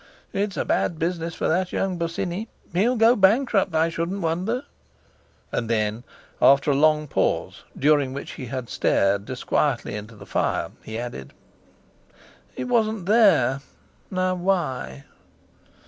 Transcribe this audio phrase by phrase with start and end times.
[0.33, 4.63] It's a bad business for that young Bosinney; he'll go bankrupt, I shouldn't wonder,"
[5.51, 6.03] and then
[6.41, 11.33] after a long pause, during which he had stared disquietly into the fire, he added:
[12.55, 15.03] "He wasn't there—now why?"